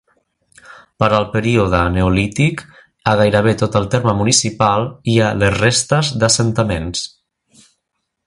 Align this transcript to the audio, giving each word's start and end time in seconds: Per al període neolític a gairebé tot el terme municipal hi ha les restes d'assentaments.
Per 1.01 1.09
al 1.17 1.25
període 1.33 1.81
neolític 1.97 2.63
a 3.11 3.13
gairebé 3.19 3.53
tot 3.61 3.77
el 3.81 3.85
terme 3.97 4.15
municipal 4.23 4.89
hi 5.13 5.19
ha 5.21 5.29
les 5.43 5.55
restes 5.59 6.11
d'assentaments. 6.23 7.05